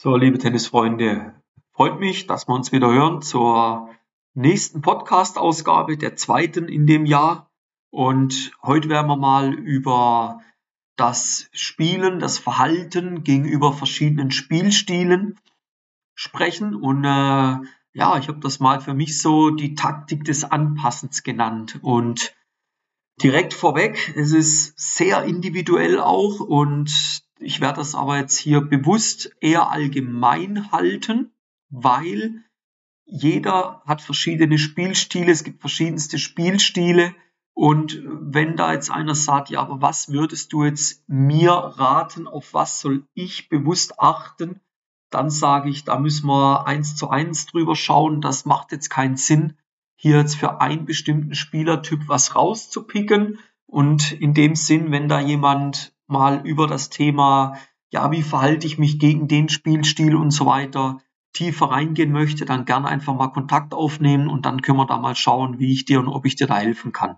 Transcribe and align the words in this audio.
So, 0.00 0.14
liebe 0.14 0.38
Tennisfreunde, 0.38 1.34
freut 1.72 1.98
mich, 1.98 2.28
dass 2.28 2.46
wir 2.46 2.54
uns 2.54 2.70
wieder 2.70 2.86
hören 2.86 3.20
zur 3.20 3.90
nächsten 4.32 4.80
Podcast-Ausgabe, 4.80 5.96
der 5.96 6.14
zweiten 6.14 6.68
in 6.68 6.86
dem 6.86 7.04
Jahr. 7.04 7.50
Und 7.90 8.52
heute 8.62 8.88
werden 8.90 9.08
wir 9.08 9.16
mal 9.16 9.52
über 9.52 10.40
das 10.94 11.48
Spielen, 11.50 12.20
das 12.20 12.38
Verhalten 12.38 13.24
gegenüber 13.24 13.72
verschiedenen 13.72 14.30
Spielstilen 14.30 15.40
sprechen. 16.14 16.76
Und 16.76 17.02
äh, 17.02 17.56
ja, 17.92 18.18
ich 18.20 18.28
habe 18.28 18.38
das 18.38 18.60
mal 18.60 18.80
für 18.80 18.94
mich 18.94 19.20
so 19.20 19.50
die 19.50 19.74
Taktik 19.74 20.22
des 20.22 20.44
Anpassens 20.44 21.24
genannt. 21.24 21.80
Und 21.82 22.36
direkt 23.20 23.52
vorweg, 23.52 24.14
es 24.14 24.30
ist 24.30 24.78
sehr 24.78 25.24
individuell 25.24 25.98
auch 25.98 26.38
und 26.38 27.26
ich 27.40 27.60
werde 27.60 27.78
das 27.78 27.94
aber 27.94 28.18
jetzt 28.18 28.38
hier 28.38 28.60
bewusst 28.60 29.34
eher 29.40 29.70
allgemein 29.70 30.72
halten, 30.72 31.32
weil 31.70 32.44
jeder 33.04 33.82
hat 33.86 34.02
verschiedene 34.02 34.58
Spielstile, 34.58 35.32
es 35.32 35.44
gibt 35.44 35.60
verschiedenste 35.60 36.18
Spielstile. 36.18 37.14
Und 37.54 38.00
wenn 38.04 38.56
da 38.56 38.72
jetzt 38.72 38.90
einer 38.90 39.14
sagt, 39.14 39.50
ja, 39.50 39.60
aber 39.60 39.80
was 39.80 40.12
würdest 40.12 40.52
du 40.52 40.64
jetzt 40.64 41.08
mir 41.08 41.52
raten, 41.52 42.28
auf 42.28 42.54
was 42.54 42.80
soll 42.80 43.06
ich 43.14 43.48
bewusst 43.48 43.98
achten, 43.98 44.60
dann 45.10 45.30
sage 45.30 45.70
ich, 45.70 45.84
da 45.84 45.98
müssen 45.98 46.28
wir 46.28 46.66
eins 46.66 46.96
zu 46.96 47.08
eins 47.08 47.46
drüber 47.46 47.74
schauen. 47.74 48.20
Das 48.20 48.44
macht 48.44 48.72
jetzt 48.72 48.90
keinen 48.90 49.16
Sinn, 49.16 49.56
hier 49.96 50.18
jetzt 50.18 50.36
für 50.36 50.60
einen 50.60 50.84
bestimmten 50.84 51.34
Spielertyp 51.34 52.08
was 52.08 52.36
rauszupicken. 52.36 53.38
Und 53.66 54.12
in 54.12 54.34
dem 54.34 54.54
Sinn, 54.54 54.92
wenn 54.92 55.08
da 55.08 55.18
jemand 55.18 55.92
mal 56.08 56.46
über 56.46 56.66
das 56.66 56.90
Thema, 56.90 57.58
ja, 57.90 58.10
wie 58.10 58.22
verhalte 58.22 58.66
ich 58.66 58.78
mich 58.78 58.98
gegen 58.98 59.28
den 59.28 59.48
Spielstil 59.48 60.16
und 60.16 60.30
so 60.30 60.46
weiter 60.46 61.00
tiefer 61.32 61.66
reingehen 61.66 62.10
möchte, 62.10 62.44
dann 62.44 62.64
gerne 62.64 62.88
einfach 62.88 63.14
mal 63.14 63.28
Kontakt 63.28 63.74
aufnehmen 63.74 64.28
und 64.28 64.46
dann 64.46 64.62
können 64.62 64.78
wir 64.78 64.86
da 64.86 64.98
mal 64.98 65.14
schauen, 65.14 65.58
wie 65.58 65.72
ich 65.72 65.84
dir 65.84 66.00
und 66.00 66.08
ob 66.08 66.26
ich 66.26 66.36
dir 66.36 66.46
da 66.46 66.56
helfen 66.56 66.92
kann. 66.92 67.16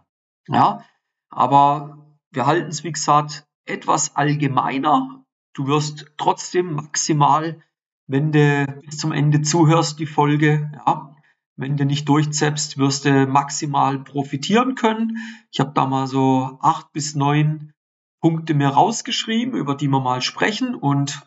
Ja, 0.48 0.84
aber 1.30 2.16
wir 2.30 2.46
halten 2.46 2.68
es, 2.68 2.84
wie 2.84 2.92
gesagt, 2.92 3.46
etwas 3.64 4.16
allgemeiner. 4.16 5.24
Du 5.54 5.66
wirst 5.66 6.12
trotzdem 6.16 6.74
maximal, 6.74 7.62
wenn 8.06 8.32
du 8.32 8.66
bis 8.84 8.98
zum 8.98 9.12
Ende 9.12 9.42
zuhörst, 9.42 9.98
die 10.00 10.06
Folge, 10.06 10.70
ja, 10.86 11.14
wenn 11.56 11.76
du 11.76 11.84
nicht 11.84 12.08
durchzeppst, 12.08 12.78
wirst 12.78 13.04
du 13.04 13.26
maximal 13.26 13.98
profitieren 14.00 14.74
können. 14.74 15.18
Ich 15.52 15.60
habe 15.60 15.72
da 15.74 15.86
mal 15.86 16.06
so 16.06 16.58
acht 16.62 16.92
bis 16.92 17.14
neun 17.14 17.72
Punkte 18.20 18.54
mir 18.54 18.68
rausgeschrieben, 18.68 19.54
über 19.54 19.74
die 19.74 19.88
wir 19.88 20.00
mal 20.00 20.22
sprechen. 20.22 20.74
Und 20.74 21.26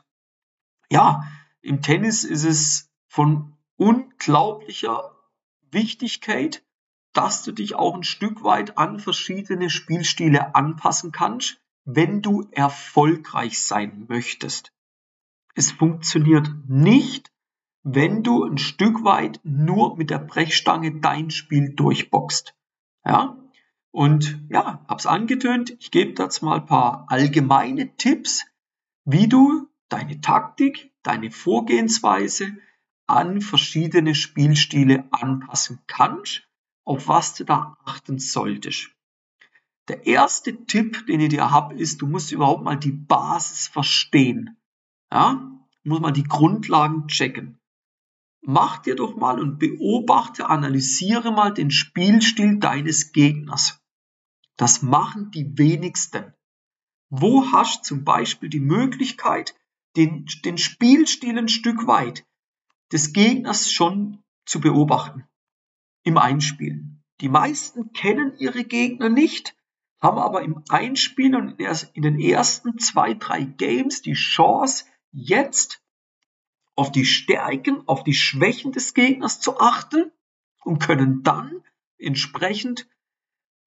ja, 0.90 1.24
im 1.62 1.82
Tennis 1.82 2.24
ist 2.24 2.44
es 2.44 2.92
von 3.08 3.58
unglaublicher 3.78 5.16
Wichtigkeit, 5.72 6.64
dass 7.14 7.44
du 7.44 7.52
dich 7.52 7.76
auch 7.76 7.96
ein 7.96 8.04
Stück 8.04 8.44
weit 8.44 8.78
an 8.78 9.00
verschiedene 9.00 9.70
Spielstile 9.70 10.56
anpassen 10.56 11.12
kannst, 11.12 11.62
wenn 11.86 12.22
du 12.22 12.48
erfolgreich 12.52 13.62
sein 13.62 14.06
möchtest. 14.08 14.72
Es 15.56 15.72
funktioniert 15.72 16.50
nicht, 16.68 17.32
wenn 17.84 18.24
du 18.24 18.44
ein 18.44 18.58
Stück 18.58 19.04
weit 19.04 19.40
nur 19.44 19.98
mit 19.98 20.10
der 20.10 20.20
Brechstange 20.20 21.00
dein 21.00 21.30
Spiel 21.30 21.76
durchboxt. 21.76 22.56
Ja, 23.06 23.38
und 23.94 24.44
ja, 24.50 24.84
hab's 24.88 25.06
angetönt. 25.06 25.78
Ich 25.80 25.92
gebe 25.92 26.22
jetzt 26.22 26.42
mal 26.42 26.60
ein 26.60 26.66
paar 26.66 27.06
allgemeine 27.10 27.96
Tipps, 27.96 28.44
wie 29.06 29.28
du 29.28 29.70
deine 29.88 30.20
Taktik, 30.20 30.92
deine 31.04 31.30
Vorgehensweise 31.30 32.58
an 33.06 33.40
verschiedene 33.40 34.16
Spielstile 34.16 35.06
anpassen 35.12 35.80
kannst, 35.86 36.50
auf 36.84 37.08
was 37.08 37.36
du 37.36 37.44
da 37.44 37.78
achten 37.86 38.18
solltest. 38.18 38.90
Der 39.90 40.08
erste 40.08 40.66
Tipp, 40.66 41.06
den 41.06 41.20
ich 41.20 41.30
dir 41.30 41.52
habe, 41.52 41.76
ist, 41.76 42.02
du 42.02 42.08
musst 42.08 42.32
überhaupt 42.32 42.64
mal 42.64 42.78
die 42.78 42.94
Basis 42.94 43.68
verstehen. 43.68 44.58
Ja, 45.12 45.52
du 45.84 45.90
musst 45.90 46.02
mal 46.02 46.12
die 46.12 46.24
Grundlagen 46.24 47.08
checken. 47.08 47.60
Mach 48.42 48.80
dir 48.80 48.96
doch 48.96 49.16
mal 49.16 49.40
und 49.40 49.60
beobachte, 49.60 50.50
analysiere 50.50 51.32
mal 51.32 51.54
den 51.54 51.70
Spielstil 51.70 52.58
deines 52.58 53.12
Gegners. 53.12 53.83
Das 54.58 54.82
machen 54.82 55.32
die 55.32 55.58
wenigsten. 55.58 56.34
Wo 57.10 57.52
hast 57.52 57.82
du 57.82 57.96
zum 57.96 58.04
Beispiel 58.04 58.50
die 58.50 58.60
Möglichkeit, 58.60 59.56
den, 59.96 60.26
den 60.46 60.58
Spielstil 60.58 61.38
ein 61.38 61.50
Stück 61.50 61.88
weit 61.88 62.26
des 62.92 63.14
Gegners 63.14 63.72
schon 63.72 64.24
zu 64.46 64.60
beobachten 64.60 65.28
im 66.04 66.18
Einspielen? 66.18 67.04
Die 67.22 67.30
meisten 67.30 67.94
kennen 67.94 68.34
ihre 68.38 68.64
Gegner 68.64 69.10
nicht, 69.10 69.56
haben 70.02 70.18
aber 70.18 70.42
im 70.42 70.64
Einspielen 70.70 71.36
und 71.36 71.60
in 71.94 72.02
den 72.02 72.20
ersten 72.20 72.78
zwei, 72.80 73.14
drei 73.14 73.44
Games 73.44 74.02
die 74.02 74.14
Chance, 74.14 74.86
jetzt 75.12 75.82
auf 76.76 76.92
die 76.92 77.06
Stärken, 77.06 77.88
auf 77.88 78.04
die 78.04 78.14
Schwächen 78.14 78.72
des 78.72 78.94
Gegners 78.94 79.40
zu 79.40 79.60
achten 79.60 80.12
und 80.64 80.80
können 80.80 81.24
dann 81.24 81.64
entsprechend 81.98 82.88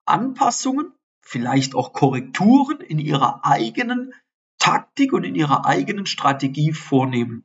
Anpassungen, 0.06 0.92
vielleicht 1.20 1.74
auch 1.74 1.92
Korrekturen 1.92 2.80
in 2.80 2.98
ihrer 2.98 3.44
eigenen 3.44 4.14
Taktik 4.58 5.12
und 5.12 5.24
in 5.24 5.34
ihrer 5.34 5.66
eigenen 5.66 6.06
Strategie 6.06 6.72
vornehmen. 6.72 7.44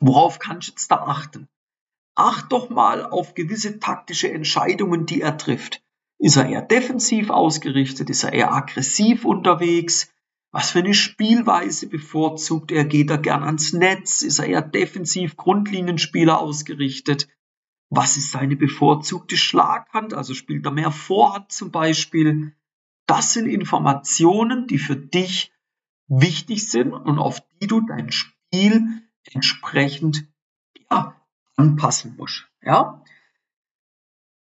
Worauf 0.00 0.38
kannst 0.38 0.68
du 0.68 0.72
jetzt 0.72 0.90
da 0.90 0.96
achten? 0.96 1.48
Acht 2.14 2.52
doch 2.52 2.68
mal 2.70 3.04
auf 3.04 3.34
gewisse 3.34 3.78
taktische 3.78 4.30
Entscheidungen, 4.30 5.06
die 5.06 5.20
er 5.20 5.36
trifft. 5.36 5.82
Ist 6.18 6.36
er 6.36 6.48
eher 6.48 6.62
defensiv 6.62 7.30
ausgerichtet? 7.30 8.10
Ist 8.10 8.24
er 8.24 8.32
eher 8.32 8.52
aggressiv 8.52 9.24
unterwegs? 9.24 10.12
Was 10.50 10.70
für 10.70 10.80
eine 10.80 10.94
Spielweise 10.94 11.88
bevorzugt 11.88 12.72
er? 12.72 12.84
Geht 12.84 13.10
er 13.10 13.18
gern 13.18 13.44
ans 13.44 13.72
Netz? 13.72 14.22
Ist 14.22 14.40
er 14.40 14.46
eher 14.46 14.62
defensiv 14.62 15.36
Grundlinienspieler 15.36 16.40
ausgerichtet? 16.40 17.28
Was 17.90 18.16
ist 18.16 18.32
seine 18.32 18.56
bevorzugte 18.56 19.36
Schlaghand? 19.36 20.14
Also 20.14 20.34
spielt 20.34 20.66
er 20.66 20.72
mehr 20.72 20.90
Vorhand 20.90 21.52
zum 21.52 21.70
Beispiel? 21.70 22.54
Das 23.06 23.32
sind 23.32 23.46
Informationen, 23.46 24.66
die 24.66 24.78
für 24.78 24.96
dich 24.96 25.52
wichtig 26.06 26.68
sind 26.68 26.92
und 26.92 27.18
auf 27.18 27.40
die 27.60 27.66
du 27.66 27.80
dein 27.80 28.12
Spiel 28.12 29.02
entsprechend 29.32 30.26
ja, 30.90 31.16
anpassen 31.56 32.16
musst. 32.16 32.46
Ja? 32.62 33.02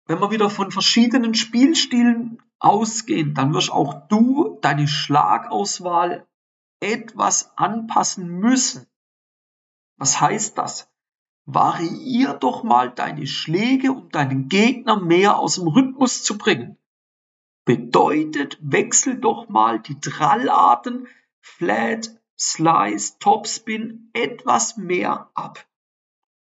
Wenn 0.07 0.21
wir 0.21 0.31
wieder 0.31 0.49
von 0.49 0.71
verschiedenen 0.71 1.35
Spielstilen 1.35 2.43
ausgehen, 2.59 3.35
dann 3.35 3.53
wirst 3.53 3.71
auch 3.71 4.09
du 4.09 4.59
deine 4.63 4.89
Schlagauswahl 4.89 6.27
etwas 6.81 7.57
anpassen 7.59 8.29
müssen. 8.29 8.87
Was 9.97 10.21
heißt 10.21 10.57
das? 10.57 10.88
Variier 11.51 12.35
doch 12.35 12.63
mal 12.63 12.91
deine 12.91 13.27
Schläge, 13.27 13.93
um 13.93 14.11
deinen 14.11 14.51
Gegner 14.51 15.01
mehr 15.01 15.39
aus 15.39 15.55
dem 15.55 15.67
Rhythmus 15.67 16.23
zu 16.23 16.37
bringen. 16.37 16.77
Bedeutet, 17.65 18.59
wechsel 18.61 19.19
doch 19.19 19.49
mal 19.49 19.81
die 19.81 19.99
Trallarten 19.99 21.09
Flat, 21.41 22.11
Slice, 22.39 23.19
Topspin 23.19 24.11
etwas 24.13 24.77
mehr 24.77 25.31
ab. 25.33 25.67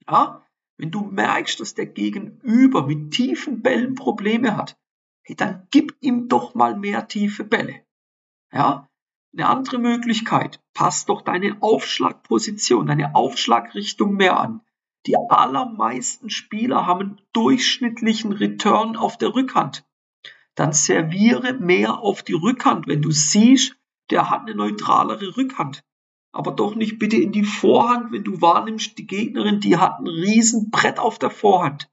Ja? 0.10 0.42
Wenn 0.78 0.90
du 0.90 1.02
merkst, 1.02 1.60
dass 1.60 1.76
der 1.76 1.86
Gegenüber 1.86 2.88
mit 2.88 3.12
tiefen 3.12 3.62
Bällen 3.62 3.94
Probleme 3.94 4.58
hat, 4.58 4.76
hey, 5.22 5.36
dann 5.36 5.68
gib 5.70 5.96
ihm 6.02 6.30
doch 6.30 6.56
mal 6.56 6.76
mehr 6.76 7.08
tiefe 7.08 7.44
Bälle. 7.44 7.86
Ja? 8.52 8.90
Eine 9.34 9.50
andere 9.50 9.78
Möglichkeit, 9.78 10.64
pass 10.74 11.06
doch 11.06 11.22
deine 11.22 11.62
Aufschlagposition, 11.62 12.88
deine 12.88 13.14
Aufschlagrichtung 13.14 14.16
mehr 14.16 14.40
an. 14.40 14.62
Die 15.08 15.16
allermeisten 15.30 16.30
Spieler 16.30 16.86
haben 16.88 17.02
einen 17.02 17.22
durchschnittlichen 17.34 18.32
Return 18.32 18.96
auf 18.96 19.18
der 19.18 19.36
Rückhand. 19.36 19.86
Dann 20.56 20.74
serviere 20.74 21.54
mehr 21.54 22.00
auf 22.00 22.24
die 22.24 22.34
Rückhand, 22.34 22.88
wenn 22.88 23.02
du 23.02 23.12
siehst, 23.12 23.76
der 24.10 24.30
hat 24.30 24.42
eine 24.42 24.56
neutralere 24.56 25.38
Rückhand. 25.38 25.84
Aber 26.32 26.52
doch 26.52 26.76
nicht 26.76 27.00
bitte 27.00 27.18
in 27.18 27.32
die 27.32 27.44
Vorhand, 27.44 28.12
wenn 28.12 28.24
du 28.24 28.42
wahrnimmst, 28.42 28.98
die 28.98 29.08
Gegnerin, 29.08 29.60
die 29.60 29.78
hat 29.78 30.00
ein 30.00 30.08
riesen 30.08 30.70
Brett 30.70 31.00
auf 31.00 31.20
der 31.20 31.30
Vorhand. 31.30 31.90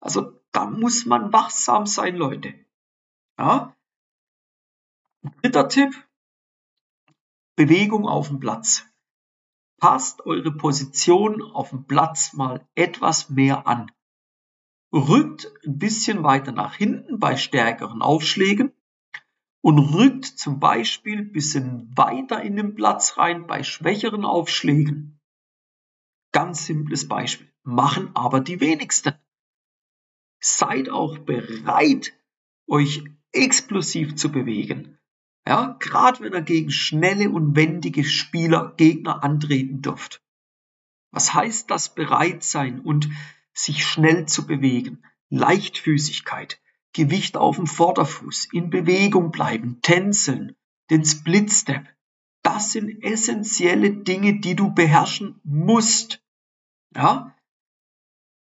Also 0.00 0.40
da 0.52 0.66
muss 0.66 1.06
man 1.06 1.32
wachsam 1.32 1.86
sein, 1.86 2.16
Leute. 2.16 2.54
Ja? 3.38 3.76
Dritter 5.42 5.68
Tipp. 5.68 6.08
Bewegung 7.56 8.06
auf 8.06 8.28
dem 8.28 8.40
Platz 8.40 8.87
passt 9.78 10.26
eure 10.26 10.52
Position 10.52 11.42
auf 11.42 11.70
dem 11.70 11.84
Platz 11.84 12.32
mal 12.32 12.66
etwas 12.74 13.30
mehr 13.30 13.66
an. 13.66 13.90
Rückt 14.92 15.52
ein 15.64 15.78
bisschen 15.78 16.22
weiter 16.22 16.52
nach 16.52 16.74
hinten 16.74 17.18
bei 17.18 17.36
stärkeren 17.36 18.02
Aufschlägen 18.02 18.72
und 19.60 19.78
rückt 19.78 20.24
zum 20.24 20.60
Beispiel 20.60 21.18
ein 21.18 21.32
bisschen 21.32 21.96
weiter 21.96 22.42
in 22.42 22.56
den 22.56 22.74
Platz 22.74 23.18
rein 23.18 23.46
bei 23.46 23.62
schwächeren 23.62 24.24
Aufschlägen. 24.24 25.20
Ganz 26.32 26.66
simples 26.66 27.08
Beispiel. 27.08 27.52
Machen 27.62 28.10
aber 28.14 28.40
die 28.40 28.60
wenigsten. 28.60 29.14
Seid 30.40 30.88
auch 30.88 31.18
bereit, 31.18 32.14
euch 32.66 33.04
explosiv 33.32 34.16
zu 34.16 34.30
bewegen. 34.30 34.97
Ja, 35.48 35.78
gerade 35.80 36.20
wenn 36.20 36.34
ihr 36.34 36.42
gegen 36.42 36.70
schnelle 36.70 37.30
und 37.30 37.56
wendige 37.56 38.04
Spieler, 38.04 38.74
Gegner 38.76 39.24
antreten 39.24 39.80
dürft. 39.80 40.22
Was 41.10 41.32
heißt 41.32 41.70
das 41.70 41.94
bereit 41.94 42.44
sein 42.44 42.80
und 42.80 43.08
sich 43.54 43.86
schnell 43.86 44.26
zu 44.26 44.46
bewegen? 44.46 45.02
Leichtfüßigkeit, 45.30 46.60
Gewicht 46.92 47.38
auf 47.38 47.56
dem 47.56 47.66
Vorderfuß, 47.66 48.48
in 48.52 48.68
Bewegung 48.68 49.30
bleiben, 49.30 49.80
tänzeln, 49.80 50.54
den 50.90 51.06
Split 51.06 51.50
Step. 51.50 51.88
Das 52.42 52.72
sind 52.72 53.02
essentielle 53.02 53.90
Dinge, 53.90 54.40
die 54.40 54.54
du 54.54 54.74
beherrschen 54.74 55.40
musst. 55.44 56.22
Ja? 56.94 57.34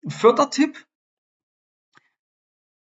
Ein 0.04 0.10
vierter 0.10 0.50
Tipp. 0.50 0.88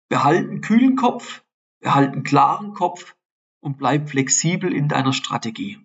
Behalten 0.08 0.60
kühlen 0.60 0.96
Kopf, 0.96 1.44
behalten 1.78 2.24
klaren 2.24 2.74
Kopf 2.74 3.14
und 3.62 3.78
bleib 3.78 4.10
flexibel 4.10 4.72
in 4.74 4.88
deiner 4.88 5.12
Strategie. 5.12 5.78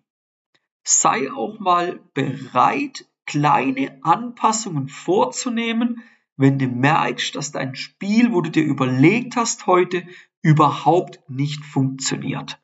Sei 0.83 1.31
auch 1.31 1.59
mal 1.59 1.99
bereit, 2.13 3.07
kleine 3.25 3.99
Anpassungen 4.03 4.87
vorzunehmen, 4.87 6.03
wenn 6.37 6.59
du 6.59 6.67
merkst, 6.67 7.35
dass 7.35 7.51
dein 7.51 7.75
Spiel, 7.75 8.31
wo 8.31 8.41
du 8.41 8.49
dir 8.49 8.63
überlegt 8.63 9.35
hast 9.35 9.67
heute, 9.67 10.07
überhaupt 10.41 11.19
nicht 11.29 11.63
funktioniert. 11.63 12.59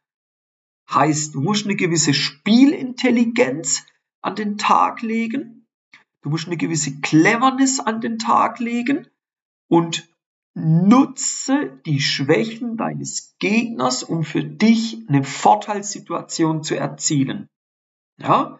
Heißt, 0.92 1.36
du 1.36 1.42
musst 1.42 1.66
eine 1.66 1.76
gewisse 1.76 2.14
Spielintelligenz 2.14 3.86
an 4.22 4.36
den 4.36 4.58
Tag 4.58 5.02
legen, 5.02 5.68
du 6.22 6.30
musst 6.30 6.48
eine 6.48 6.58
gewisse 6.58 7.02
Cleverness 7.02 7.80
an 7.80 8.00
den 8.02 8.20
Tag 8.20 8.60
legen 8.60 9.08
und 9.68 10.13
nutze 10.56 11.82
die 11.86 12.00
Schwächen 12.00 12.78
deines 12.78 13.36
Gegners, 13.40 14.04
um 14.04 14.24
für 14.24 14.44
dich 14.44 15.08
eine 15.08 15.24
Vorteilssituation 15.24 16.64
zu 16.64 16.76
erzielen. 16.76 17.50
Ja? 18.18 18.60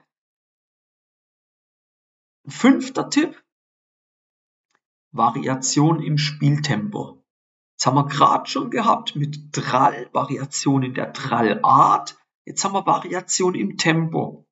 Fünfter 2.48 3.10
Tipp, 3.10 3.44
Variation 5.12 6.02
im 6.02 6.18
Spieltempo. 6.18 7.24
Das 7.78 7.86
haben 7.88 7.96
wir 7.96 8.08
gerade 8.08 8.50
schon 8.50 8.72
gehabt 8.72 9.16
mit 9.16 9.50
Drall, 9.52 10.10
Variation 10.12 10.84
in 10.84 10.94
der 10.94 11.12
Drallart. 11.12 12.18
Jetzt 12.46 12.64
haben 12.64 12.74
wir 12.74 12.86
Variation 12.86 13.56
im 13.56 13.78
Tempo. 13.78 14.48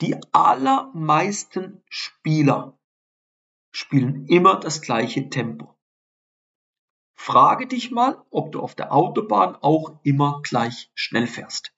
Die 0.00 0.16
allermeisten 0.32 1.82
Spieler 1.88 2.78
spielen 3.70 4.26
immer 4.26 4.58
das 4.58 4.82
gleiche 4.82 5.28
Tempo. 5.28 5.79
Frage 7.22 7.66
dich 7.66 7.90
mal, 7.90 8.16
ob 8.30 8.50
du 8.50 8.62
auf 8.62 8.74
der 8.74 8.94
Autobahn 8.94 9.54
auch 9.54 10.00
immer 10.04 10.40
gleich 10.42 10.90
schnell 10.94 11.26
fährst. 11.26 11.70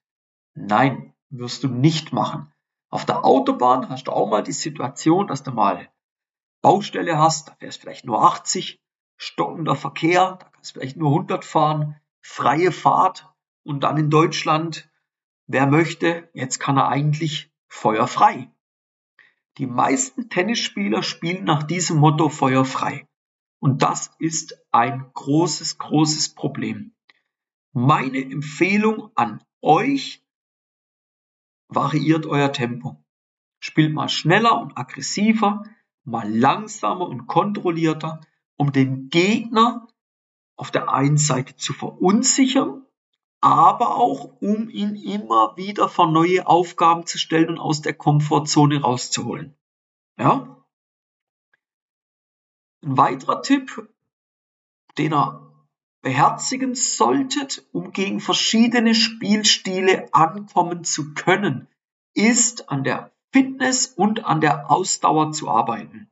Nein, 0.54 1.14
wirst 1.30 1.64
du 1.64 1.68
nicht 1.68 2.12
machen. 2.12 2.52
Auf 2.90 3.06
der 3.06 3.24
Autobahn 3.24 3.88
hast 3.88 4.06
du 4.06 4.12
auch 4.12 4.30
mal 4.30 4.44
die 4.44 4.52
Situation, 4.52 5.26
dass 5.26 5.42
du 5.42 5.50
mal 5.50 5.90
Baustelle 6.60 7.18
hast, 7.18 7.48
da 7.48 7.56
fährst 7.58 7.80
vielleicht 7.80 8.04
nur 8.04 8.22
80, 8.22 8.80
stockender 9.16 9.74
Verkehr, 9.74 10.38
da 10.38 10.46
kannst 10.52 10.70
du 10.70 10.78
vielleicht 10.78 10.96
nur 10.96 11.10
100 11.10 11.44
fahren, 11.44 12.00
freie 12.20 12.70
Fahrt 12.70 13.28
und 13.64 13.82
dann 13.82 13.96
in 13.96 14.10
Deutschland, 14.10 14.88
wer 15.48 15.66
möchte, 15.66 16.30
jetzt 16.34 16.60
kann 16.60 16.78
er 16.78 16.86
eigentlich 16.86 17.50
feuerfrei. 17.66 18.48
Die 19.58 19.66
meisten 19.66 20.30
Tennisspieler 20.30 21.02
spielen 21.02 21.42
nach 21.42 21.64
diesem 21.64 21.96
Motto 21.96 22.28
feuerfrei. 22.28 23.08
Und 23.62 23.82
das 23.82 24.10
ist 24.18 24.58
ein 24.72 25.08
großes, 25.14 25.78
großes 25.78 26.34
Problem. 26.34 26.96
Meine 27.72 28.18
Empfehlung 28.18 29.12
an 29.14 29.40
euch, 29.60 30.26
variiert 31.68 32.26
euer 32.26 32.52
Tempo. 32.52 33.04
Spielt 33.60 33.94
mal 33.94 34.08
schneller 34.08 34.60
und 34.60 34.76
aggressiver, 34.76 35.62
mal 36.02 36.28
langsamer 36.28 37.06
und 37.08 37.28
kontrollierter, 37.28 38.20
um 38.56 38.72
den 38.72 39.10
Gegner 39.10 39.86
auf 40.56 40.72
der 40.72 40.92
einen 40.92 41.16
Seite 41.16 41.54
zu 41.54 41.72
verunsichern, 41.72 42.84
aber 43.40 43.94
auch 43.94 44.40
um 44.40 44.70
ihn 44.70 44.96
immer 44.96 45.56
wieder 45.56 45.88
vor 45.88 46.10
neue 46.10 46.48
Aufgaben 46.48 47.06
zu 47.06 47.16
stellen 47.16 47.50
und 47.50 47.58
aus 47.60 47.80
der 47.80 47.94
Komfortzone 47.94 48.80
rauszuholen. 48.80 49.56
Ja? 50.18 50.61
Ein 52.82 52.96
weiterer 52.96 53.43
Tipp, 53.43 53.88
den 54.99 55.12
ihr 55.12 55.52
beherzigen 56.02 56.75
solltet, 56.75 57.64
um 57.73 57.93
gegen 57.93 58.20
verschiedene 58.20 58.94
Spielstile 58.94 60.12
ankommen 60.12 60.84
zu 60.84 61.14
können, 61.14 61.69
ist 62.12 62.69
an 62.69 62.82
der 62.82 63.12
Fitness 63.32 63.87
und 63.87 64.25
an 64.25 64.40
der 64.40 64.70
Ausdauer 64.70 65.32
zu 65.32 65.49
arbeiten. 65.49 66.11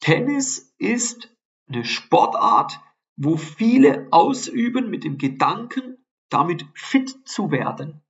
Tennis 0.00 0.74
ist 0.78 1.28
eine 1.68 1.84
Sportart, 1.84 2.80
wo 3.16 3.36
viele 3.36 4.08
ausüben 4.10 4.90
mit 4.90 5.04
dem 5.04 5.18
Gedanken, 5.18 5.98
damit 6.28 6.66
fit 6.74 7.28
zu 7.28 7.50
werden. 7.50 8.00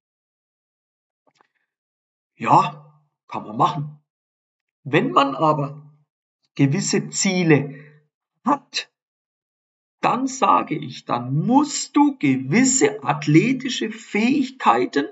Ja, 2.36 3.02
kann 3.26 3.44
man 3.44 3.56
machen. 3.56 3.98
Wenn 4.84 5.12
man 5.12 5.34
aber 5.34 5.81
gewisse 6.54 7.10
Ziele 7.10 7.74
hat, 8.44 8.90
dann 10.00 10.26
sage 10.26 10.74
ich, 10.74 11.04
dann 11.04 11.34
musst 11.34 11.96
du 11.96 12.16
gewisse 12.18 13.02
athletische 13.04 13.90
Fähigkeiten 13.90 15.06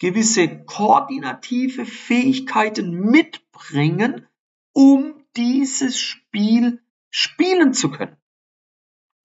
gewisse 0.00 0.64
koordinative 0.64 1.86
Fähigkeiten 1.86 2.90
mitbringen, 2.90 4.26
um 4.72 5.14
dieses 5.36 5.98
Spiel 5.98 6.82
spielen 7.10 7.72
zu 7.74 7.90
können. 7.90 8.16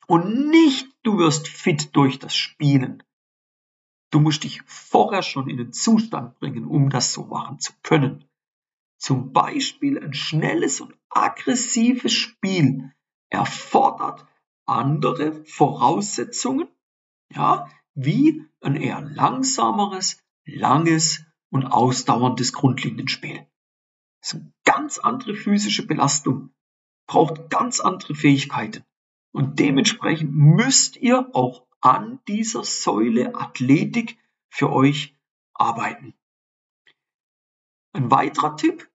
Und 0.05 0.49
nicht 0.49 0.87
du 1.01 1.17
wirst 1.17 1.47
fit 1.47 1.95
durch 1.95 2.19
das 2.19 2.35
Spielen. 2.35 3.01
Du 4.11 4.19
musst 4.19 4.43
dich 4.43 4.61
vorher 4.65 5.23
schon 5.23 5.49
in 5.49 5.57
den 5.57 5.73
Zustand 5.73 6.37
bringen, 6.39 6.65
um 6.65 6.89
das 6.89 7.11
so 7.11 7.25
machen 7.25 7.59
zu 7.59 7.73
können. 7.81 8.25
Zum 9.05 9.33
Beispiel 9.33 10.03
ein 10.03 10.15
schnelles 10.15 10.81
und 10.81 10.97
aggressives 11.09 12.11
Spiel 12.11 12.91
erfordert 13.29 14.25
andere 14.65 15.45
Voraussetzungen, 15.45 16.67
ja, 17.31 17.69
wie 17.93 18.43
ein 18.61 18.75
eher 18.75 19.01
langsameres, 19.01 20.23
langes 20.43 21.23
und 21.51 21.67
ausdauerndes 21.67 22.51
Grundlinienspiel. 22.51 23.45
Das 24.21 24.33
ist 24.33 24.39
eine 24.39 24.53
ganz 24.63 24.97
andere 24.97 25.35
physische 25.35 25.85
Belastung, 25.85 26.49
braucht 27.05 27.51
ganz 27.51 27.81
andere 27.81 28.15
Fähigkeiten. 28.15 28.83
Und 29.31 29.59
dementsprechend 29.59 30.33
müsst 30.33 30.97
ihr 30.97 31.29
auch 31.35 31.67
an 31.79 32.21
dieser 32.27 32.63
Säule 32.63 33.35
Athletik 33.35 34.17
für 34.49 34.71
euch 34.71 35.15
arbeiten. 35.53 36.15
Ein 37.93 38.09
weiterer 38.09 38.57
Tipp, 38.57 38.89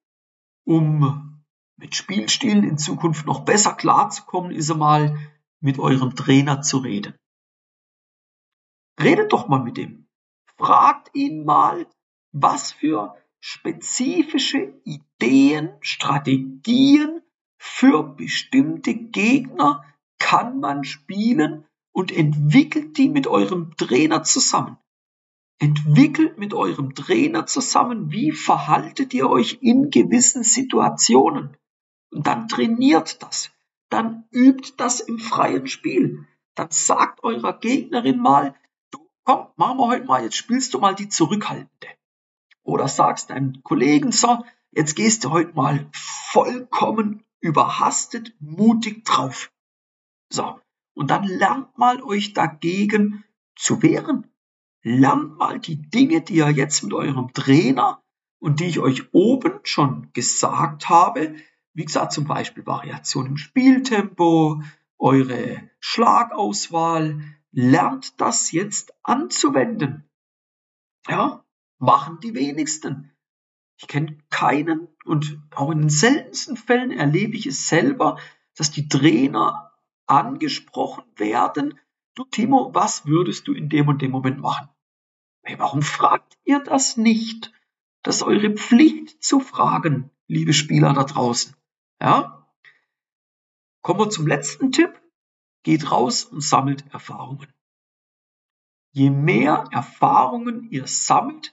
um 0.70 1.42
mit 1.76 1.96
Spielstilen 1.96 2.62
in 2.62 2.78
Zukunft 2.78 3.26
noch 3.26 3.40
besser 3.40 3.72
klarzukommen, 3.72 4.52
ist 4.52 4.70
einmal 4.70 5.18
mit 5.60 5.80
eurem 5.80 6.14
Trainer 6.14 6.62
zu 6.62 6.78
reden. 6.78 7.16
Redet 9.02 9.32
doch 9.32 9.48
mal 9.48 9.58
mit 9.64 9.76
dem. 9.76 10.06
Fragt 10.56 11.12
ihn 11.12 11.44
mal, 11.44 11.88
was 12.30 12.70
für 12.70 13.16
spezifische 13.40 14.80
Ideen, 14.84 15.70
Strategien 15.80 17.20
für 17.58 18.04
bestimmte 18.04 18.94
Gegner 18.94 19.84
kann 20.20 20.60
man 20.60 20.84
spielen 20.84 21.66
und 21.90 22.12
entwickelt 22.12 22.96
die 22.96 23.08
mit 23.08 23.26
eurem 23.26 23.74
Trainer 23.76 24.22
zusammen. 24.22 24.76
Entwickelt 25.60 26.38
mit 26.38 26.54
eurem 26.54 26.94
Trainer 26.94 27.44
zusammen, 27.46 28.10
wie 28.10 28.32
verhaltet 28.32 29.12
ihr 29.12 29.28
euch 29.28 29.58
in 29.60 29.90
gewissen 29.90 30.42
Situationen. 30.42 31.56
Und 32.10 32.26
dann 32.26 32.48
trainiert 32.48 33.22
das. 33.22 33.50
Dann 33.90 34.24
übt 34.32 34.72
das 34.78 35.00
im 35.00 35.18
freien 35.18 35.66
Spiel. 35.66 36.26
Dann 36.54 36.70
sagt 36.70 37.22
eurer 37.24 37.58
Gegnerin 37.58 38.18
mal, 38.18 38.54
komm, 39.24 39.48
machen 39.56 39.78
wir 39.78 39.86
heute 39.88 40.06
mal, 40.06 40.22
jetzt 40.22 40.36
spielst 40.36 40.72
du 40.72 40.78
mal 40.78 40.94
die 40.94 41.08
Zurückhaltende. 41.08 41.88
Oder 42.62 42.88
sagst 42.88 43.30
deinem 43.30 43.62
Kollegen, 43.62 44.12
so, 44.12 44.44
jetzt 44.70 44.96
gehst 44.96 45.24
du 45.24 45.30
heute 45.30 45.54
mal 45.54 45.88
vollkommen 45.92 47.22
überhastet, 47.40 48.34
mutig 48.40 49.04
drauf. 49.04 49.52
So, 50.32 50.58
und 50.94 51.10
dann 51.10 51.24
lernt 51.24 51.76
mal 51.76 52.02
euch 52.02 52.32
dagegen 52.32 53.24
zu 53.56 53.82
wehren. 53.82 54.29
Lernt 54.82 55.36
mal 55.36 55.60
die 55.60 55.76
Dinge, 55.90 56.22
die 56.22 56.36
ihr 56.36 56.50
jetzt 56.50 56.82
mit 56.82 56.92
eurem 56.94 57.32
Trainer 57.34 58.02
und 58.38 58.60
die 58.60 58.66
ich 58.66 58.78
euch 58.78 59.12
oben 59.12 59.60
schon 59.62 60.10
gesagt 60.12 60.88
habe, 60.88 61.34
wie 61.74 61.84
gesagt, 61.84 62.12
zum 62.12 62.24
Beispiel 62.24 62.66
Variation 62.66 63.26
im 63.26 63.36
Spieltempo, 63.36 64.62
eure 64.98 65.70
Schlagauswahl, 65.78 67.20
lernt 67.52 68.20
das 68.20 68.52
jetzt 68.52 68.94
anzuwenden. 69.02 70.08
Ja, 71.08 71.44
machen 71.78 72.18
die 72.22 72.34
wenigsten. 72.34 73.12
Ich 73.76 73.86
kenne 73.86 74.18
keinen 74.30 74.88
und 75.04 75.38
auch 75.54 75.70
in 75.70 75.80
den 75.80 75.90
seltensten 75.90 76.56
Fällen 76.56 76.90
erlebe 76.90 77.36
ich 77.36 77.46
es 77.46 77.68
selber, 77.68 78.18
dass 78.56 78.70
die 78.70 78.88
Trainer 78.88 79.72
angesprochen 80.06 81.04
werden. 81.16 81.78
Du 82.14 82.24
Timo, 82.24 82.70
was 82.74 83.06
würdest 83.06 83.48
du 83.48 83.52
in 83.52 83.68
dem 83.68 83.88
und 83.88 84.02
dem 84.02 84.10
Moment 84.10 84.40
machen? 84.40 84.68
Hey, 85.50 85.58
warum 85.58 85.82
fragt 85.82 86.38
ihr 86.44 86.60
das 86.60 86.96
nicht? 86.96 87.52
Das 88.04 88.18
ist 88.18 88.22
eure 88.22 88.52
Pflicht 88.52 89.20
zu 89.20 89.40
fragen, 89.40 90.12
liebe 90.28 90.52
Spieler 90.52 90.92
da 90.92 91.02
draußen. 91.02 91.56
Ja? 92.00 92.48
Kommen 93.82 93.98
wir 93.98 94.10
zum 94.10 94.28
letzten 94.28 94.70
Tipp. 94.70 95.02
Geht 95.64 95.90
raus 95.90 96.22
und 96.22 96.40
sammelt 96.40 96.84
Erfahrungen. 96.92 97.52
Je 98.92 99.10
mehr 99.10 99.64
Erfahrungen 99.72 100.70
ihr 100.70 100.86
sammelt, 100.86 101.52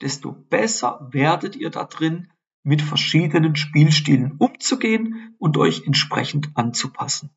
desto 0.00 0.32
besser 0.32 1.06
werdet 1.12 1.54
ihr 1.54 1.70
da 1.70 1.84
drin, 1.84 2.32
mit 2.64 2.82
verschiedenen 2.82 3.54
Spielstilen 3.54 4.38
umzugehen 4.38 5.36
und 5.38 5.56
euch 5.56 5.86
entsprechend 5.86 6.50
anzupassen. 6.56 7.30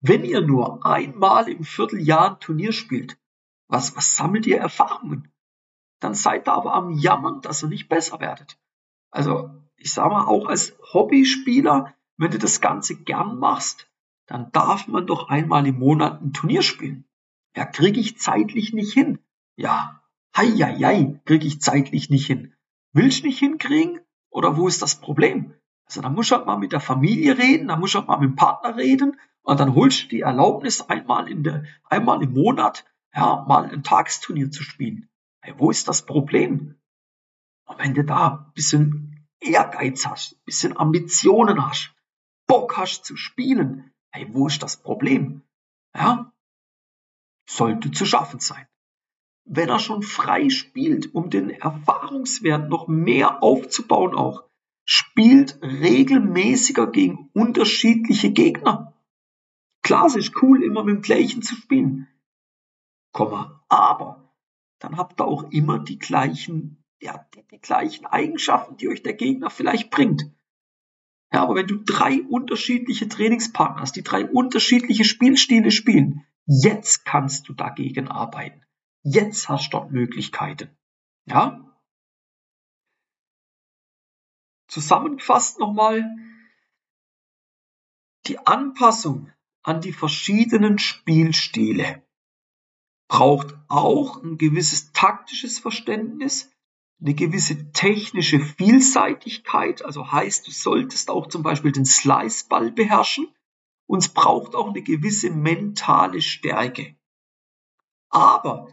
Wenn 0.00 0.24
ihr 0.24 0.40
nur 0.40 0.86
einmal 0.86 1.50
im 1.50 1.62
Vierteljahr 1.62 2.30
ein 2.30 2.40
Turnier 2.40 2.72
spielt, 2.72 3.18
was, 3.68 3.96
was 3.96 4.16
sammelt 4.16 4.46
ihr 4.46 4.58
Erfahrungen? 4.58 5.32
Dann 6.00 6.14
seid 6.14 6.48
ihr 6.48 6.52
aber 6.52 6.74
am 6.74 6.90
Jammern, 6.92 7.40
dass 7.40 7.62
ihr 7.62 7.68
nicht 7.68 7.88
besser 7.88 8.20
werdet. 8.20 8.58
Also, 9.10 9.50
ich 9.76 9.92
sag 9.92 10.10
mal, 10.10 10.26
auch 10.26 10.46
als 10.46 10.76
Hobbyspieler, 10.92 11.94
wenn 12.16 12.30
du 12.30 12.38
das 12.38 12.60
Ganze 12.60 12.96
gern 12.96 13.38
machst, 13.38 13.90
dann 14.26 14.50
darf 14.52 14.88
man 14.88 15.06
doch 15.06 15.28
einmal 15.28 15.66
im 15.66 15.78
Monat 15.78 16.20
ein 16.20 16.32
Turnier 16.32 16.62
spielen. 16.62 17.04
Ja, 17.56 17.64
kriege 17.64 18.00
ich 18.00 18.18
zeitlich 18.18 18.72
nicht 18.72 18.92
hin. 18.92 19.18
Ja, 19.56 20.02
hei, 20.36 20.48
hei, 20.48 20.76
hei, 20.76 21.20
kriege 21.24 21.46
ich 21.46 21.60
zeitlich 21.60 22.10
nicht 22.10 22.26
hin. 22.26 22.54
Willst 22.92 23.22
du 23.22 23.26
nicht 23.26 23.38
hinkriegen? 23.38 24.00
Oder 24.30 24.56
wo 24.56 24.68
ist 24.68 24.82
das 24.82 24.96
Problem? 24.96 25.54
Also 25.86 26.02
da 26.02 26.10
muss 26.10 26.30
halt 26.30 26.46
mal 26.46 26.58
mit 26.58 26.72
der 26.72 26.80
Familie 26.80 27.38
reden, 27.38 27.68
da 27.68 27.76
muss 27.76 27.94
halt 27.94 28.08
mal 28.08 28.18
mit 28.18 28.30
dem 28.30 28.36
Partner 28.36 28.76
reden 28.76 29.18
und 29.42 29.60
dann 29.60 29.74
holst 29.74 30.04
du 30.04 30.08
die 30.08 30.20
Erlaubnis 30.20 30.82
einmal 30.82 31.30
in 31.30 31.44
der, 31.44 31.64
einmal 31.84 32.22
im 32.22 32.32
Monat, 32.32 32.84
ja, 33.14 33.44
mal 33.48 33.70
ein 33.70 33.82
Tagesturnier 33.82 34.50
zu 34.50 34.62
spielen. 34.62 35.08
Hey, 35.40 35.54
wo 35.58 35.70
ist 35.70 35.88
das 35.88 36.04
Problem? 36.04 36.76
Und 37.66 37.78
wenn 37.78 37.94
du 37.94 38.04
da 38.04 38.46
ein 38.46 38.52
bisschen 38.54 39.26
Ehrgeiz 39.40 40.06
hast, 40.06 40.32
ein 40.32 40.44
bisschen 40.44 40.76
Ambitionen 40.76 41.66
hast, 41.66 41.94
Bock 42.46 42.76
hast 42.76 43.04
zu 43.04 43.16
spielen, 43.16 43.92
hey, 44.10 44.26
wo 44.32 44.46
ist 44.46 44.62
das 44.62 44.76
Problem? 44.76 45.42
Ja, 45.94 46.32
sollte 47.48 47.90
zu 47.90 48.06
schaffen 48.06 48.40
sein. 48.40 48.66
Wenn 49.44 49.68
er 49.68 49.78
schon 49.78 50.02
frei 50.02 50.48
spielt, 50.48 51.14
um 51.14 51.30
den 51.30 51.50
Erfahrungswert 51.50 52.68
noch 52.68 52.88
mehr 52.88 53.42
aufzubauen 53.42 54.14
auch, 54.14 54.44
spielt 54.84 55.60
regelmäßiger 55.62 56.88
gegen 56.88 57.30
unterschiedliche 57.32 58.30
Gegner. 58.30 58.94
Klar, 59.82 60.06
es 60.06 60.16
ist 60.16 60.42
cool, 60.42 60.64
immer 60.64 60.82
mit 60.82 60.96
dem 60.96 61.02
gleichen 61.02 61.42
zu 61.42 61.54
spielen. 61.54 62.08
Aber 63.68 64.32
dann 64.78 64.96
habt 64.96 65.20
ihr 65.20 65.26
auch 65.26 65.50
immer 65.50 65.78
die 65.78 65.98
gleichen, 65.98 66.84
ja, 67.00 67.26
die 67.50 67.58
gleichen 67.58 68.06
Eigenschaften, 68.06 68.76
die 68.76 68.88
euch 68.88 69.02
der 69.02 69.14
Gegner 69.14 69.50
vielleicht 69.50 69.90
bringt. 69.90 70.30
Ja, 71.32 71.42
aber 71.42 71.56
wenn 71.56 71.66
du 71.66 71.76
drei 71.76 72.22
unterschiedliche 72.22 73.08
Trainingspartner 73.08 73.82
hast, 73.82 73.96
die 73.96 74.02
drei 74.02 74.24
unterschiedliche 74.24 75.04
Spielstile 75.04 75.70
spielen, 75.70 76.24
jetzt 76.46 77.04
kannst 77.04 77.48
du 77.48 77.52
dagegen 77.52 78.08
arbeiten. 78.08 78.62
Jetzt 79.02 79.48
hast 79.48 79.68
du 79.68 79.78
dort 79.78 79.92
Möglichkeiten. 79.92 80.76
Ja? 81.26 81.62
Zusammengefasst 84.68 85.58
nochmal, 85.58 86.16
die 88.26 88.38
Anpassung 88.38 89.30
an 89.62 89.80
die 89.80 89.92
verschiedenen 89.92 90.78
Spielstile 90.78 92.05
braucht 93.08 93.54
auch 93.68 94.22
ein 94.22 94.38
gewisses 94.38 94.92
taktisches 94.92 95.58
Verständnis, 95.58 96.50
eine 97.00 97.14
gewisse 97.14 97.72
technische 97.72 98.40
Vielseitigkeit, 98.40 99.84
also 99.84 100.10
heißt, 100.10 100.46
du 100.46 100.50
solltest 100.50 101.10
auch 101.10 101.26
zum 101.28 101.42
Beispiel 101.42 101.72
den 101.72 101.84
Sliceball 101.84 102.72
beherrschen 102.72 103.28
und 103.86 103.98
es 103.98 104.08
braucht 104.08 104.54
auch 104.54 104.70
eine 104.70 104.82
gewisse 104.82 105.30
mentale 105.30 106.20
Stärke. 106.20 106.96
Aber 108.08 108.68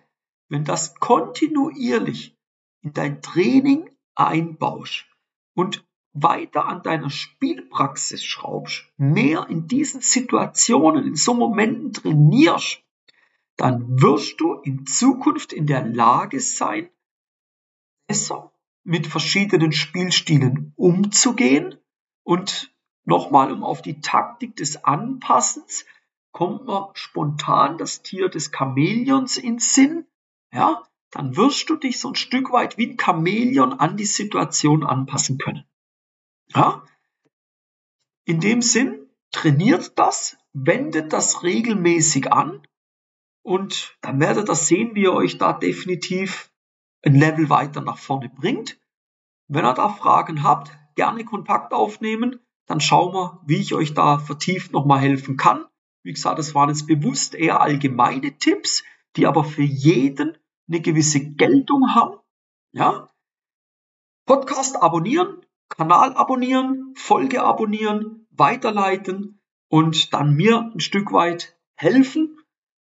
wenn 0.47 0.63
das 0.63 0.95
kontinuierlich 0.95 2.37
in 2.81 2.93
dein 2.93 3.21
Training 3.21 3.89
einbaust 4.15 5.05
und 5.55 5.85
weiter 6.13 6.67
an 6.67 6.83
deiner 6.83 7.09
Spielpraxis 7.09 8.23
schraubst, 8.23 8.85
mehr 8.97 9.47
in 9.49 9.67
diesen 9.67 10.01
Situationen, 10.01 11.07
in 11.07 11.15
so 11.15 11.33
Momenten 11.33 11.91
trainierst, 11.91 12.83
dann 13.57 14.01
wirst 14.01 14.39
du 14.39 14.53
in 14.53 14.85
Zukunft 14.85 15.53
in 15.53 15.67
der 15.67 15.85
Lage 15.85 16.39
sein, 16.39 16.89
besser 18.07 18.51
mit 18.83 19.07
verschiedenen 19.07 19.71
Spielstilen 19.71 20.73
umzugehen. 20.75 21.77
Und 22.23 22.73
nochmal, 23.05 23.51
um 23.51 23.63
auf 23.63 23.81
die 23.81 24.01
Taktik 24.01 24.55
des 24.55 24.83
Anpassens, 24.83 25.85
kommt 26.31 26.65
mir 26.65 26.89
spontan 26.93 27.77
das 27.77 28.01
Tier 28.01 28.29
des 28.29 28.51
Chamäleons 28.51 29.37
ins 29.37 29.73
Sinn. 29.73 30.05
Ja, 30.51 30.83
dann 31.11 31.37
wirst 31.37 31.69
du 31.69 31.75
dich 31.75 31.99
so 31.99 32.09
ein 32.09 32.15
Stück 32.15 32.51
weit 32.51 32.77
wie 32.77 32.87
ein 32.87 32.97
Chamäleon 32.99 33.73
an 33.73 33.97
die 33.97 34.05
Situation 34.05 34.83
anpassen 34.83 35.37
können. 35.37 35.63
Ja? 36.47 36.83
In 38.25 38.39
dem 38.39 38.61
Sinn, 38.61 39.07
trainiert 39.31 39.97
das, 39.97 40.37
wendet 40.53 41.13
das 41.13 41.43
regelmäßig 41.43 42.31
an 42.31 42.65
und 43.43 43.97
dann 44.01 44.19
werdet 44.19 44.49
ihr 44.49 44.55
sehen, 44.55 44.95
wie 44.95 45.03
ihr 45.03 45.13
euch 45.13 45.37
da 45.37 45.53
definitiv 45.53 46.51
ein 47.05 47.15
Level 47.15 47.49
weiter 47.49 47.81
nach 47.81 47.97
vorne 47.97 48.29
bringt. 48.29 48.79
Wenn 49.47 49.65
ihr 49.65 49.73
da 49.73 49.89
Fragen 49.89 50.43
habt, 50.43 50.71
gerne 50.95 51.25
Kontakt 51.25 51.73
aufnehmen. 51.73 52.39
Dann 52.65 52.79
schauen 52.79 53.13
wir, 53.13 53.41
wie 53.45 53.57
ich 53.57 53.73
euch 53.73 53.93
da 53.93 54.17
vertieft 54.17 54.71
nochmal 54.71 54.99
helfen 54.99 55.35
kann. 55.35 55.65
Wie 56.03 56.13
gesagt, 56.13 56.39
das 56.39 56.55
waren 56.55 56.69
jetzt 56.69 56.87
bewusst 56.87 57.35
eher 57.35 57.61
allgemeine 57.61 58.37
Tipps, 58.37 58.83
die 59.17 59.27
aber 59.27 59.43
für 59.43 59.63
jeden 59.63 60.37
eine 60.67 60.79
gewisse 60.79 61.19
Geltung 61.19 61.93
haben. 61.93 62.19
Ja? 62.71 63.09
Podcast 64.25 64.81
abonnieren, 64.81 65.45
Kanal 65.67 66.13
abonnieren, 66.13 66.93
Folge 66.95 67.43
abonnieren, 67.43 68.27
weiterleiten 68.31 69.41
und 69.67 70.13
dann 70.13 70.33
mir 70.33 70.71
ein 70.73 70.79
Stück 70.79 71.11
weit 71.11 71.57
helfen, 71.75 72.32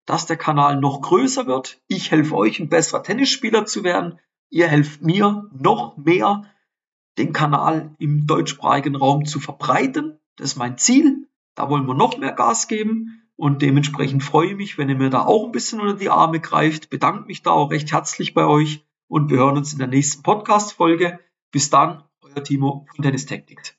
dass 0.08 0.24
der 0.24 0.38
Kanal 0.38 0.80
noch 0.80 1.02
größer 1.02 1.46
wird. 1.46 1.82
Ich 1.86 2.10
helfe 2.10 2.34
euch, 2.34 2.58
ein 2.58 2.70
besserer 2.70 3.02
Tennisspieler 3.02 3.66
zu 3.66 3.84
werden. 3.84 4.18
Ihr 4.48 4.66
helft 4.66 5.02
mir 5.02 5.50
noch 5.52 5.98
mehr, 5.98 6.44
den 7.18 7.34
Kanal 7.34 7.94
im 7.98 8.26
deutschsprachigen 8.26 8.96
Raum 8.96 9.26
zu 9.26 9.38
verbreiten. 9.38 10.18
Das 10.36 10.52
ist 10.52 10.56
mein 10.56 10.78
Ziel. 10.78 11.28
Da 11.54 11.68
wollen 11.68 11.86
wir 11.86 11.92
noch 11.92 12.16
mehr 12.16 12.32
Gas 12.32 12.68
geben. 12.68 13.28
Und 13.36 13.60
dementsprechend 13.60 14.24
freue 14.24 14.52
ich 14.52 14.56
mich, 14.56 14.78
wenn 14.78 14.88
ihr 14.88 14.96
mir 14.96 15.10
da 15.10 15.26
auch 15.26 15.44
ein 15.44 15.52
bisschen 15.52 15.78
unter 15.78 15.96
die 15.96 16.08
Arme 16.08 16.40
greift. 16.40 16.88
Bedanke 16.88 17.26
mich 17.26 17.42
da 17.42 17.50
auch 17.50 17.70
recht 17.70 17.92
herzlich 17.92 18.32
bei 18.32 18.46
euch 18.46 18.82
und 19.08 19.28
wir 19.28 19.36
hören 19.36 19.58
uns 19.58 19.74
in 19.74 19.78
der 19.78 19.88
nächsten 19.88 20.22
Podcast-Folge. 20.22 21.18
Bis 21.50 21.68
dann, 21.68 22.02
euer 22.22 22.42
Timo 22.42 22.86
von 22.94 23.02
Tennis 23.04 23.26
Tactics. 23.26 23.77